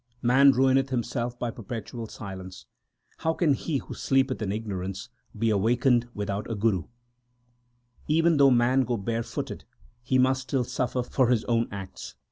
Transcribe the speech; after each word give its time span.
Man 0.23 0.51
ruineth 0.51 0.89
himself 0.89 1.37
by 1.37 1.51
perpetual 1.51 2.07
silence; 2.07 2.65
how 3.17 3.35
can 3.35 3.53
he 3.53 3.77
who 3.77 3.93
sleepeth 3.93 4.41
in 4.41 4.51
ignorance 4.51 5.09
be 5.37 5.51
awakened 5.51 6.07
without 6.15 6.49
a 6.49 6.55
guru. 6.55 6.85
Even 8.07 8.37
though 8.37 8.49
man 8.49 8.81
go 8.81 8.97
barefooted, 8.97 9.63
he 10.01 10.17
must 10.17 10.41
still 10.41 10.63
suffer 10.63 11.03
for 11.03 11.27
his 11.29 11.45
own 11.45 11.67
acts. 11.71 12.15